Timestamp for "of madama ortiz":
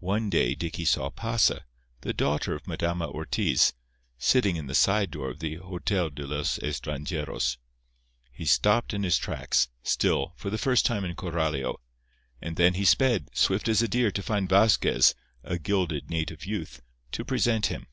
2.54-3.74